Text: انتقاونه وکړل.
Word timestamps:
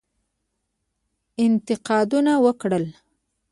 انتقاونه 1.43 2.33
وکړل. 2.45 2.85